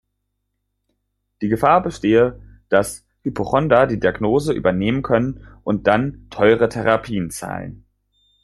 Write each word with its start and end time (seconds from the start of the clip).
Die 1.43 1.47
Gefahr 1.47 1.83
bestehe, 1.83 2.41
dass 2.69 3.05
Hypochonder 3.21 3.85
die 3.85 3.99
Diagnose 3.99 4.51
übernehmen 4.51 5.03
können 5.03 5.47
und 5.63 5.85
dann 5.85 6.25
teure 6.31 6.69
Therapien 6.69 7.29
zahlen. 7.29 7.85